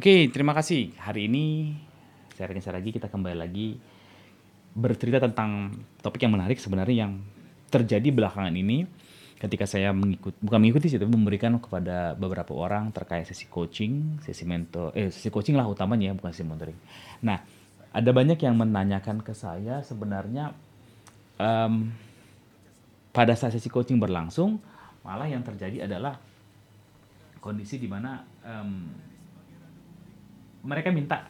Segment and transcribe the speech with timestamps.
[0.00, 0.96] Oke, terima kasih.
[0.96, 1.76] Hari ini
[2.32, 3.76] saya Rekan lagi kita kembali lagi
[4.72, 7.20] bercerita tentang topik yang menarik sebenarnya yang
[7.68, 8.88] terjadi belakangan ini
[9.36, 14.48] ketika saya mengikut bukan mengikuti sih tapi memberikan kepada beberapa orang terkait sesi coaching, sesi
[14.48, 16.80] mentor eh sesi coaching lah utamanya ya bukan sesi mentoring.
[17.20, 17.36] Nah,
[17.92, 20.56] ada banyak yang menanyakan ke saya sebenarnya
[21.36, 21.92] um,
[23.12, 24.64] pada saat sesi coaching berlangsung
[25.04, 26.16] malah yang terjadi adalah
[27.44, 29.09] kondisi di mana um,
[30.60, 31.28] mereka minta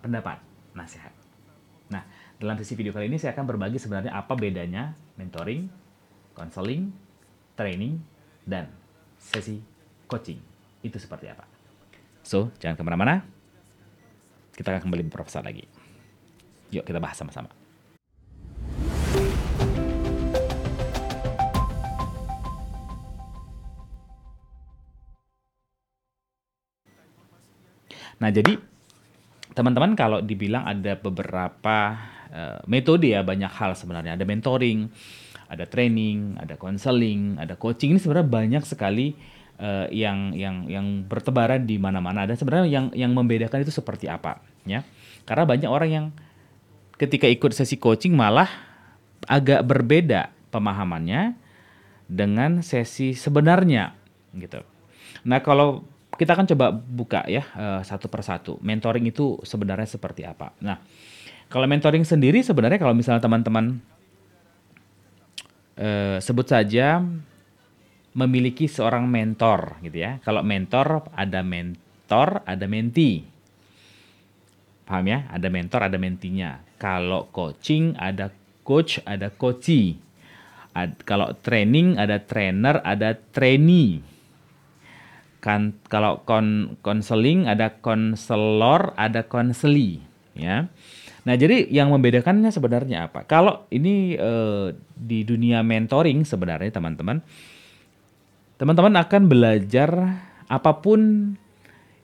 [0.00, 0.40] pendapat,
[0.72, 1.12] nasihat.
[1.92, 2.06] Nah,
[2.40, 5.68] dalam sesi video kali ini saya akan berbagi sebenarnya apa bedanya mentoring,
[6.32, 6.88] counseling,
[7.58, 8.00] training,
[8.48, 8.70] dan
[9.20, 9.60] sesi
[10.08, 10.40] coaching.
[10.80, 11.44] Itu seperti apa.
[12.24, 13.20] So, jangan ke mana-mana.
[14.56, 15.64] Kita akan kembali berprofesor lagi.
[16.72, 17.59] Yuk kita bahas sama-sama.
[28.20, 28.60] Nah, jadi
[29.56, 31.96] teman-teman kalau dibilang ada beberapa
[32.30, 34.14] uh, metode ya banyak hal sebenarnya.
[34.14, 34.86] Ada mentoring,
[35.50, 37.96] ada training, ada counseling, ada coaching.
[37.96, 39.16] Ini sebenarnya banyak sekali
[39.58, 42.28] uh, yang yang yang bertebaran di mana-mana.
[42.28, 44.86] Dan sebenarnya yang yang membedakan itu seperti apa, ya?
[45.26, 46.06] Karena banyak orang yang
[47.00, 48.48] ketika ikut sesi coaching malah
[49.24, 51.34] agak berbeda pemahamannya
[52.10, 53.94] dengan sesi sebenarnya,
[54.34, 54.60] gitu.
[55.26, 55.84] Nah, kalau
[56.20, 58.60] kita akan coba buka ya uh, satu persatu.
[58.60, 60.52] Mentoring itu sebenarnya seperti apa?
[60.60, 60.76] Nah,
[61.48, 63.80] kalau mentoring sendiri sebenarnya kalau misalnya teman-teman
[65.80, 67.00] uh, sebut saja
[68.12, 70.20] memiliki seorang mentor gitu ya.
[70.20, 73.24] Kalau mentor ada mentor, ada menti.
[74.84, 75.24] Paham ya?
[75.32, 76.60] Ada mentor, ada mentinya.
[76.76, 78.28] Kalau coaching ada
[78.60, 79.96] coach, ada coachee.
[80.76, 84.09] Ad, kalau training ada trainer, ada trainee
[85.40, 90.04] kan kalau kon konseling ada konselor, ada konseli,
[90.36, 90.68] ya.
[91.24, 93.28] Nah, jadi yang membedakannya sebenarnya apa?
[93.28, 97.20] Kalau ini eh, di dunia mentoring sebenarnya teman-teman,
[98.56, 99.90] teman-teman akan belajar
[100.48, 101.32] apa pun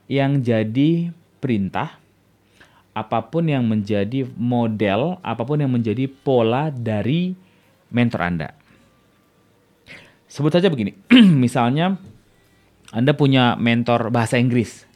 [0.09, 1.97] yang jadi perintah,
[2.93, 7.37] apa pun yang menjadi model, apa pun yang menjadi pola dari
[7.93, 8.49] mentor Anda.
[10.29, 10.93] Sebut saja begini,
[11.45, 11.97] misalnya
[12.97, 14.89] anda punya mentor bahasa Inggris,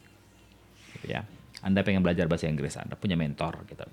[1.05, 1.21] ya.
[1.61, 3.85] Anda pengen belajar bahasa Inggris, Anda punya mentor, gitu.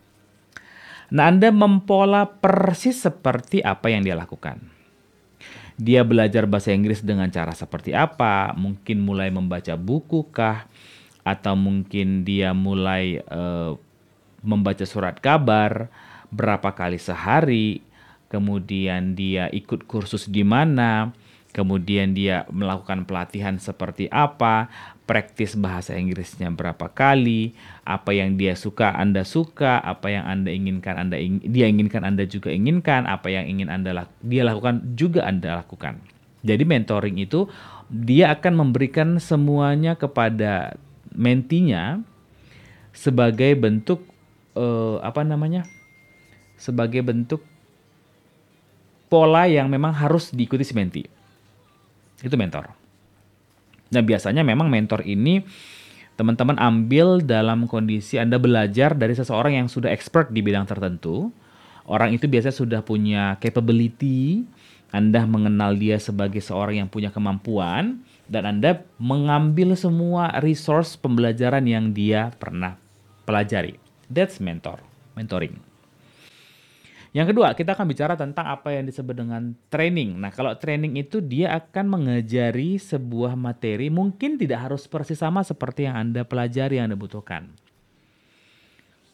[1.13, 4.65] Nah, Anda mempola persis seperti apa yang dia lakukan.
[5.77, 8.57] Dia belajar bahasa Inggris dengan cara seperti apa?
[8.57, 10.65] Mungkin mulai membaca buku kah?
[11.21, 13.77] Atau mungkin dia mulai uh,
[14.41, 15.93] membaca surat kabar
[16.33, 17.85] berapa kali sehari?
[18.33, 21.13] Kemudian dia ikut kursus di mana?
[21.53, 24.69] Kemudian dia melakukan pelatihan seperti apa,
[25.09, 27.57] praktis bahasa Inggrisnya berapa kali,
[27.89, 32.29] apa yang dia suka Anda suka, apa yang Anda inginkan Anda ing dia inginkan Anda
[32.29, 36.01] juga inginkan, apa yang ingin Anda dia lakukan juga Anda lakukan.
[36.45, 37.51] Jadi mentoring itu
[37.91, 40.77] dia akan memberikan semuanya kepada
[41.11, 41.99] mentinya
[42.95, 44.05] sebagai bentuk
[44.55, 45.67] uh, apa namanya?
[46.59, 47.41] sebagai bentuk
[49.07, 51.03] pola yang memang harus diikuti si menti.
[52.23, 52.73] Itu mentor.
[53.89, 55.41] Nah biasanya memang mentor ini
[56.19, 61.31] teman-teman ambil dalam kondisi Anda belajar dari seseorang yang sudah expert di bidang tertentu.
[61.89, 64.45] Orang itu biasanya sudah punya capability,
[64.93, 71.97] Anda mengenal dia sebagai seorang yang punya kemampuan, dan Anda mengambil semua resource pembelajaran yang
[71.97, 72.77] dia pernah
[73.25, 73.81] pelajari.
[74.13, 74.85] That's mentor,
[75.17, 75.68] mentoring.
[77.17, 80.21] Yang kedua, kita akan bicara tentang apa yang disebut dengan training.
[80.21, 85.89] Nah, kalau training itu dia akan mengajari sebuah materi mungkin tidak harus persis sama seperti
[85.89, 87.49] yang Anda pelajari yang Anda butuhkan.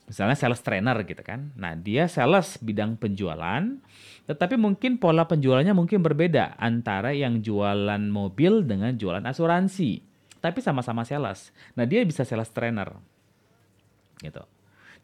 [0.04, 1.54] Misalnya sales trainer gitu kan.
[1.56, 3.62] Nah, dia sales bidang penjualan,
[4.28, 10.04] tetapi mungkin pola penjualannya mungkin berbeda antara yang jualan mobil dengan jualan asuransi.
[10.44, 11.54] Tapi sama-sama sales.
[11.72, 12.92] Nah, dia bisa sales trainer.
[14.20, 14.44] Gitu.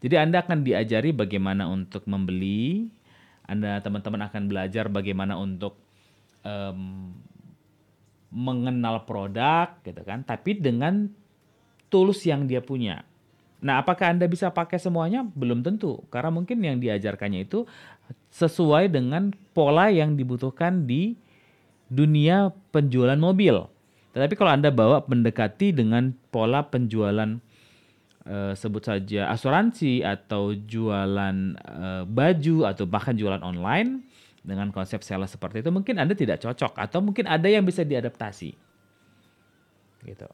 [0.01, 2.89] Jadi Anda akan diajari bagaimana untuk membeli,
[3.45, 5.77] Anda teman-teman akan belajar bagaimana untuk
[6.41, 7.13] um,
[8.33, 10.25] mengenal produk, gitu kan?
[10.25, 11.13] Tapi dengan
[11.93, 13.05] tools yang dia punya.
[13.61, 15.21] Nah, apakah Anda bisa pakai semuanya?
[15.21, 17.69] Belum tentu, karena mungkin yang diajarkannya itu
[18.33, 21.13] sesuai dengan pola yang dibutuhkan di
[21.91, 23.69] dunia penjualan mobil.
[24.17, 27.37] Tetapi kalau Anda bawa mendekati dengan pola penjualan
[28.25, 34.05] uh, sebut saja asuransi atau jualan uh, baju atau bahkan jualan online
[34.41, 38.57] dengan konsep sales seperti itu mungkin Anda tidak cocok atau mungkin ada yang bisa diadaptasi.
[40.01, 40.25] Gitu.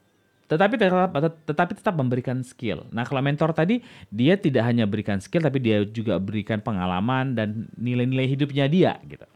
[0.48, 1.12] tetapi tetap
[1.44, 2.88] tetapi tetap memberikan skill.
[2.88, 7.68] Nah, kalau mentor tadi dia tidak hanya berikan skill tapi dia juga berikan pengalaman dan
[7.76, 9.28] nilai-nilai hidupnya dia gitu.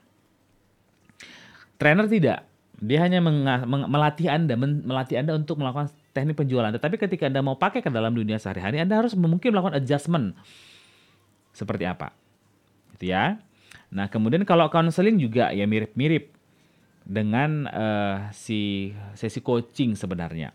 [1.76, 2.48] Trainer tidak.
[2.80, 3.20] Dia hanya
[3.68, 6.70] melatih Anda, melatih Anda untuk melakukan teknik penjualan.
[6.70, 10.36] Tetapi ketika Anda mau pakai ke dalam dunia sehari-hari, Anda harus mungkin melakukan adjustment.
[11.52, 12.12] Seperti apa?
[12.96, 13.40] Gitu ya.
[13.92, 16.32] Nah, kemudian kalau counseling juga ya mirip-mirip
[17.02, 20.54] dengan uh, si sesi coaching sebenarnya.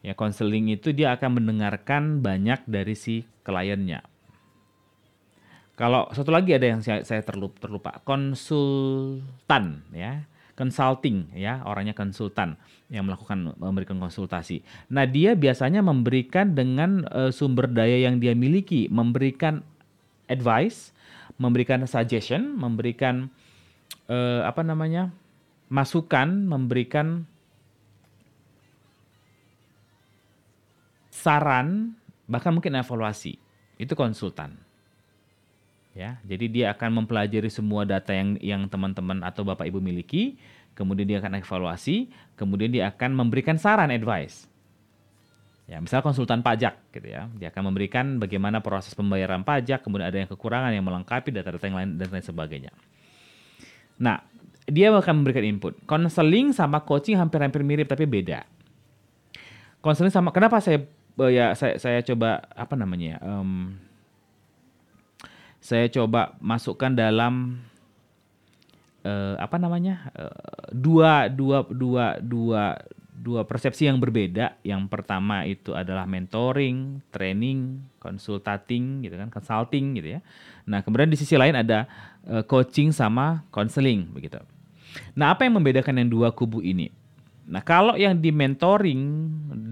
[0.00, 4.06] Ya, counseling itu dia akan mendengarkan banyak dari si kliennya.
[5.74, 10.26] Kalau satu lagi ada yang saya, terlupa, terlupa, konsultan ya
[10.58, 12.58] consulting ya, orangnya konsultan
[12.90, 14.66] yang melakukan memberikan konsultasi.
[14.90, 19.62] Nah, dia biasanya memberikan dengan uh, sumber daya yang dia miliki, memberikan
[20.26, 20.90] advice,
[21.38, 23.30] memberikan suggestion, memberikan
[24.10, 25.14] uh, apa namanya?
[25.68, 27.28] masukan, memberikan
[31.12, 31.92] saran,
[32.24, 33.36] bahkan mungkin evaluasi.
[33.76, 34.67] Itu konsultan
[35.96, 36.20] ya.
[36.24, 40.36] Jadi dia akan mempelajari semua data yang yang teman-teman atau Bapak Ibu miliki,
[40.78, 42.08] kemudian dia akan evaluasi,
[42.38, 44.48] kemudian dia akan memberikan saran advice.
[45.68, 47.28] Ya, misalnya konsultan pajak gitu ya.
[47.36, 51.76] Dia akan memberikan bagaimana proses pembayaran pajak, kemudian ada yang kekurangan yang melengkapi data-data yang
[51.76, 52.72] lain dan lain sebagainya.
[54.00, 54.24] Nah,
[54.64, 55.76] dia akan memberikan input.
[55.84, 58.48] Konseling sama coaching hampir-hampir mirip tapi beda.
[59.84, 60.88] Konseling sama kenapa saya
[61.28, 63.20] ya saya saya coba apa namanya?
[63.20, 63.76] Um,
[65.68, 67.60] saya coba masukkan dalam
[69.04, 72.80] uh, apa namanya uh, dua dua dua dua
[73.12, 74.56] dua persepsi yang berbeda.
[74.64, 80.20] Yang pertama itu adalah mentoring, training, consulting gitu kan, consulting gitu ya.
[80.64, 81.84] Nah, kemudian di sisi lain ada
[82.24, 84.40] uh, coaching sama counseling begitu.
[85.12, 86.88] Nah, apa yang membedakan yang dua kubu ini?
[87.48, 89.02] Nah, kalau yang di mentoring,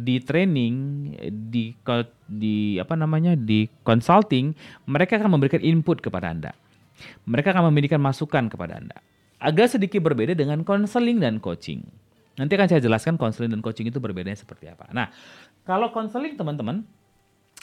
[0.00, 0.74] di training,
[1.52, 1.76] di
[2.24, 3.36] di apa namanya?
[3.36, 4.56] di consulting,
[4.88, 6.52] mereka akan memberikan input kepada Anda.
[7.28, 8.96] Mereka akan memberikan masukan kepada Anda.
[9.36, 11.84] Agak sedikit berbeda dengan konseling dan coaching.
[12.40, 14.88] Nanti akan saya jelaskan konseling dan coaching itu berbedanya seperti apa.
[14.96, 15.12] Nah,
[15.68, 16.84] kalau konseling teman-teman,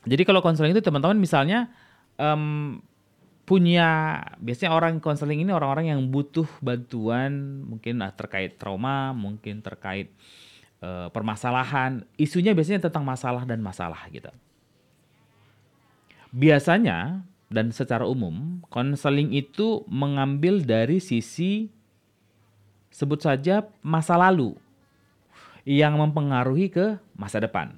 [0.06, 1.74] jadi kalau konseling itu teman-teman misalnya
[2.22, 2.78] um,
[3.44, 10.08] punya biasanya orang konseling ini orang-orang yang butuh bantuan mungkin terkait trauma, mungkin terkait
[10.80, 14.32] uh, permasalahan, isunya biasanya tentang masalah dan masalah gitu.
[16.34, 21.70] Biasanya dan secara umum konseling itu mengambil dari sisi
[22.90, 24.58] sebut saja masa lalu
[25.68, 27.76] yang mempengaruhi ke masa depan.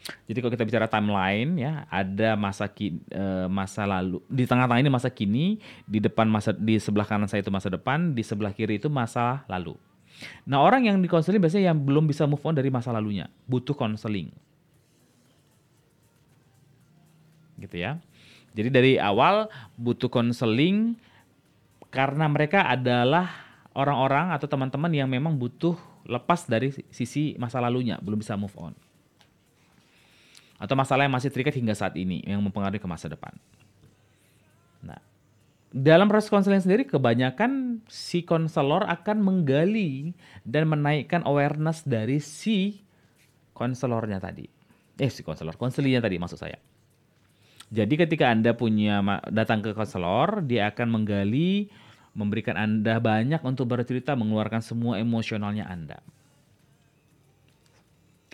[0.00, 4.22] Jadi kalau kita bicara timeline ya, ada masa ki, uh, masa lalu.
[4.32, 8.16] Di tengah-tengah ini masa kini, di depan masa di sebelah kanan saya itu masa depan,
[8.16, 9.76] di sebelah kiri itu masa lalu.
[10.48, 14.32] Nah, orang yang dikonseling biasanya yang belum bisa move on dari masa lalunya, butuh konseling.
[17.60, 18.00] Gitu ya.
[18.56, 19.46] Jadi dari awal
[19.76, 20.96] butuh konseling
[21.92, 23.30] karena mereka adalah
[23.76, 25.76] orang-orang atau teman-teman yang memang butuh
[26.08, 28.74] lepas dari sisi masa lalunya, belum bisa move on
[30.60, 33.32] atau masalah yang masih terikat hingga saat ini yang mempengaruhi ke masa depan.
[34.84, 35.00] Nah,
[35.72, 40.12] dalam proses konseling sendiri kebanyakan si konselor akan menggali
[40.44, 42.84] dan menaikkan awareness dari si
[43.56, 44.44] konselornya tadi.
[45.00, 46.60] Eh si konselor, konselinya tadi maksud saya.
[47.72, 49.00] Jadi ketika Anda punya
[49.32, 51.72] datang ke konselor, dia akan menggali,
[52.12, 56.04] memberikan Anda banyak untuk bercerita, mengeluarkan semua emosionalnya Anda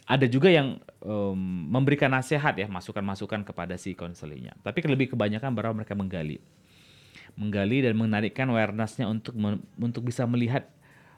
[0.06, 1.34] ada juga yang um,
[1.66, 4.54] memberikan nasihat ya, masukan-masukan kepada si konselingnya.
[4.62, 6.38] Tapi lebih kebanyakan bahwa mereka menggali,
[7.34, 9.34] menggali dan menarikkan awarenessnya untuk
[9.82, 10.70] untuk bisa melihat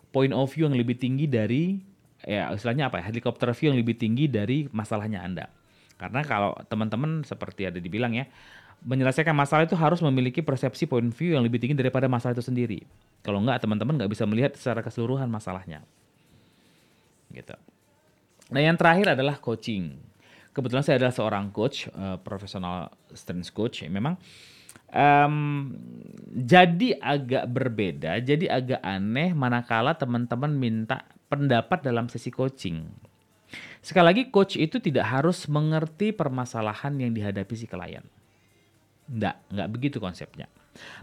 [0.09, 1.85] point of view yang lebih tinggi dari
[2.25, 5.53] ya istilahnya apa ya helikopter view yang lebih tinggi dari masalahnya anda.
[6.01, 8.25] Karena kalau teman-teman seperti ada dibilang ya,
[8.87, 12.89] menyelesaikan masalah itu harus memiliki persepsi point view yang lebih tinggi daripada masalah itu sendiri.
[13.21, 15.85] Kalau enggak, teman-teman nggak bisa melihat secara keseluruhan masalahnya.
[17.29, 17.53] Gitu.
[18.49, 19.97] Nah, yang terakhir adalah coaching.
[20.53, 23.85] Kebetulan saya adalah seorang coach, uh, profesional strength coach.
[23.87, 24.17] Memang
[24.91, 25.71] um,
[26.33, 32.89] jadi agak berbeda, jadi agak aneh manakala teman-teman minta pendapat dalam sesi coaching.
[33.79, 38.05] Sekali lagi, coach itu tidak harus mengerti permasalahan yang dihadapi si klien.
[39.09, 40.51] Enggak, enggak begitu konsepnya.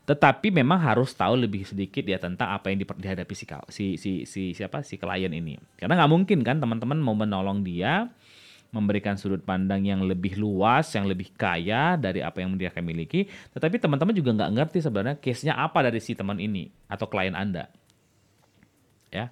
[0.06, 4.42] Tetapi memang harus tahu lebih sedikit ya tentang apa yang dihadapi si si si, si
[4.54, 5.58] siapa si klien ini.
[5.78, 8.10] Karena nggak mungkin kan teman-teman mau menolong dia
[8.76, 13.24] memberikan sudut pandang yang lebih luas, yang lebih kaya dari apa yang dia miliki,
[13.56, 17.72] tetapi teman-teman juga nggak ngerti sebenarnya case-nya apa dari si teman ini atau klien Anda.
[19.16, 19.32] Ya.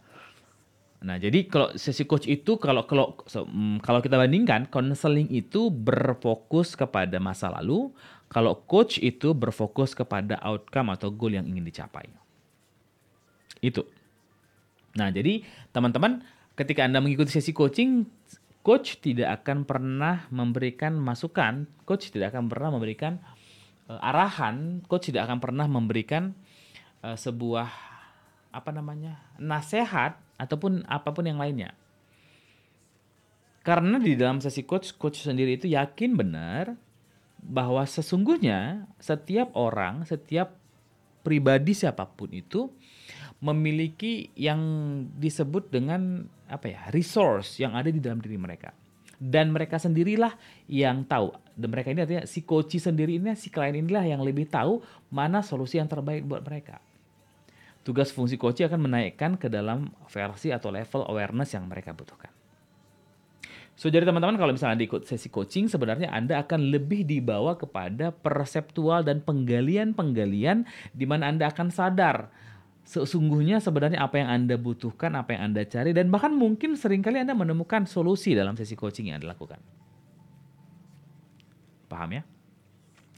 [1.03, 5.67] Nah, jadi kalau sesi coach itu kalau kalau so, mm, kalau kita bandingkan, konseling itu
[5.67, 7.91] berfokus kepada masa lalu,
[8.33, 12.09] kalau coach itu berfokus kepada outcome atau goal yang ingin dicapai.
[13.61, 13.85] Itu.
[14.97, 16.25] Nah, jadi teman-teman
[16.57, 18.09] ketika Anda mengikuti sesi coaching,
[18.65, 23.21] coach tidak akan pernah memberikan masukan, coach tidak akan pernah memberikan
[23.85, 26.33] uh, arahan, coach tidak akan pernah memberikan
[27.05, 27.69] uh, sebuah
[28.49, 29.21] apa namanya?
[29.37, 31.77] nasihat ataupun apa pun yang lainnya.
[33.63, 36.75] Karena di dalam sesi coach, coach sendiri itu yakin benar
[37.43, 40.55] bahwa sesungguhnya setiap orang, setiap
[41.23, 42.71] pribadi siapa pun itu
[43.43, 44.59] memiliki yang
[45.19, 48.71] disebut dengan apa ya resource yang ada di dalam diri mereka.
[49.23, 50.35] Dan mereka sendirilah
[50.67, 51.31] yang tahu.
[51.55, 54.83] Dan mereka ini artinya si coach sendiri ini si klien inilah yang lebih tahu
[55.13, 56.83] mana solusi yang terbaik buat mereka.
[57.87, 62.32] Tugas fungsi coach akan menaikkan ke dalam versi atau level awareness yang mereka butuhkan.
[63.73, 69.01] So jadi teman-teman kalau misalnya di sesi coaching sebenarnya Anda akan lebih dibawa kepada perseptual
[69.01, 72.29] dan penggalian-penggalian di mana Anda akan sadar
[72.83, 77.23] sesungguhnya sebenarnya apa yang Anda butuhkan, apa yang Anda cari dan bahkan mungkin sering kali
[77.23, 79.59] Anda menemukan solusi dalam sesi coaching yang Anda lakukan.
[81.87, 82.23] Paham ya?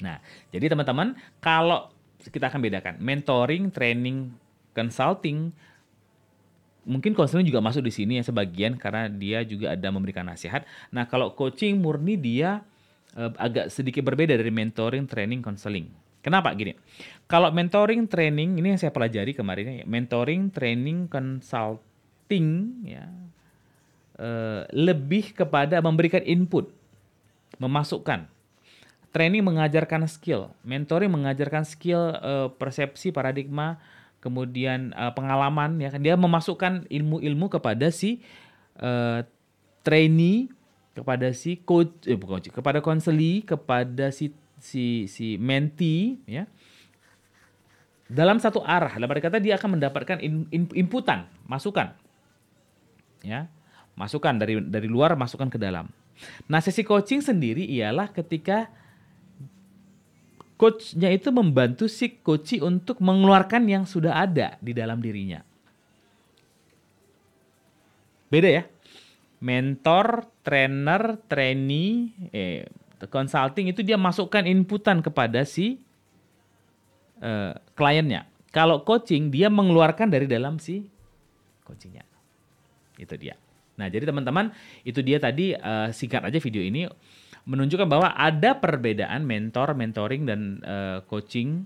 [0.05, 0.21] Nah,
[0.53, 1.89] jadi teman-teman kalau
[2.21, 4.33] kita akan bedakan mentoring, training,
[4.77, 5.55] consulting
[6.85, 10.63] mungkin konseling juga masuk di sini ya sebagian karena dia juga ada memberikan nasihat.
[10.93, 12.61] Nah, kalau coaching murni dia
[13.17, 15.89] uh, agak sedikit berbeda dari mentoring, training, konseling.
[16.21, 16.73] Kenapa gini?
[17.29, 23.05] Kalau mentoring, training ini yang saya pelajari kemarin ya, mentoring, training, consulting ya
[24.19, 26.71] uh, lebih kepada memberikan input,
[27.61, 28.27] memasukkan.
[29.15, 33.79] Training mengajarkan skill, mentoring mengajarkan skill uh, persepsi paradigma
[34.25, 36.01] kemudian uh, pengalaman ya kan.
[36.01, 38.25] Dia memasukkan ilmu-ilmu kepada si
[38.81, 39.21] uh,
[39.85, 40.49] trainee
[40.97, 46.49] kepada si coach eh bukan coach kepada konseli kepada si si si mentee ya.
[48.09, 51.93] Dalam satu arah dalam kata dia akan mendapatkan in, in, inputan masukan
[53.21, 53.45] ya.
[53.93, 55.87] Masukan dari dari luar masukan ke dalam.
[56.49, 58.67] Nah sesi coaching sendiri ialah ketika
[60.55, 65.43] coachnya itu membantu si coach untuk mengeluarkan yang sudah ada di dalam dirinya.
[68.31, 68.63] Beda ya.
[69.43, 72.65] Mentor, trainer, trainee, eh,
[73.11, 75.77] consulting itu dia masukkan inputan kepada si
[77.21, 78.25] uh, kliennya.
[78.49, 80.87] Kalau coaching dia mengeluarkan dari dalam si
[81.67, 82.07] coachingnya.
[82.95, 83.35] Itu dia.
[83.75, 84.55] Nah jadi teman-teman
[84.87, 86.87] itu dia tadi uh, singkat aja video ini
[87.45, 91.65] menunjukkan bahwa ada perbedaan mentor, mentoring dan uh, coaching,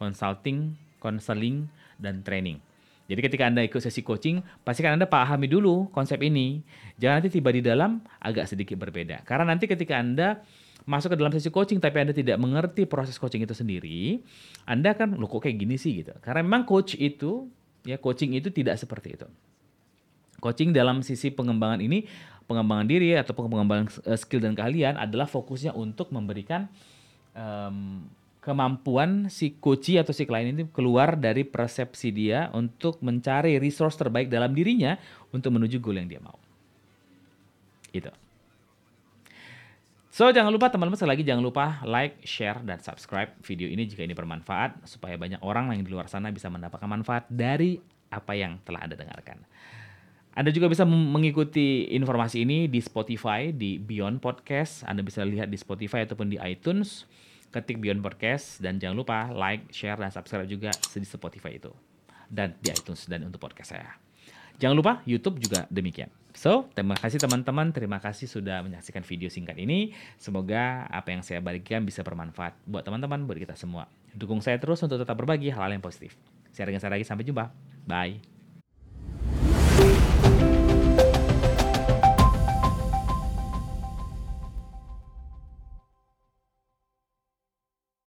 [0.00, 1.68] consulting, counseling
[2.00, 2.58] dan training.
[3.04, 6.64] Jadi ketika Anda ikut sesi coaching, pastikan Anda pahami dulu konsep ini.
[6.96, 9.20] Jangan nanti tiba di dalam agak sedikit berbeda.
[9.28, 10.40] Karena nanti ketika Anda
[10.88, 14.24] masuk ke dalam sesi coaching tapi Anda tidak mengerti proses coaching itu sendiri,
[14.64, 16.16] Anda kan loh kok kayak gini sih gitu.
[16.24, 17.44] Karena memang coach itu
[17.84, 19.28] ya coaching itu tidak seperti itu.
[20.40, 22.08] Coaching dalam sisi pengembangan ini
[22.44, 26.68] pengembangan diri atau pengembangan eh, skill dan keahlian adalah fokusnya untuk memberikan
[27.32, 28.04] um,
[28.44, 34.28] kemampuan si coach atau si klien ini keluar dari persepsi dia untuk mencari resource terbaik
[34.28, 35.00] dalam dirinya
[35.32, 36.36] untuk menuju goal yang dia mau.
[37.88, 38.12] Itu.
[40.14, 44.06] So, jangan lupa teman-teman sekali lagi jangan lupa like, share, dan subscribe video ini jika
[44.06, 47.82] ini bermanfaat supaya banyak orang yang di luar sana bisa mendapatkan manfaat dari
[48.14, 49.42] apa yang telah Anda dengarkan.
[50.34, 54.82] Anda juga bisa mengikuti informasi ini di Spotify, di Beyond Podcast.
[54.82, 57.06] Anda bisa lihat di Spotify ataupun di iTunes.
[57.54, 61.70] Ketik Beyond Podcast dan jangan lupa like, share, dan subscribe juga di Spotify itu.
[62.26, 63.94] Dan di iTunes dan untuk podcast saya.
[64.58, 66.10] Jangan lupa YouTube juga demikian.
[66.34, 67.70] So, terima kasih teman-teman.
[67.70, 69.94] Terima kasih sudah menyaksikan video singkat ini.
[70.18, 73.86] Semoga apa yang saya bagikan bisa bermanfaat buat teman-teman, buat kita semua.
[74.10, 76.18] Dukung saya terus untuk tetap berbagi hal-hal yang positif.
[76.50, 77.06] Saya dengan saya lagi.
[77.06, 77.54] Sampai jumpa.
[77.86, 78.33] Bye.